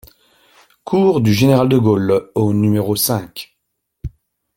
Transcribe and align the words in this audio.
Cours 0.83 1.21
du 1.21 1.31
Général 1.31 1.69
de 1.69 1.77
Gaulle 1.77 2.31
au 2.33 2.53
numéro 2.55 2.95
cinq 2.95 3.53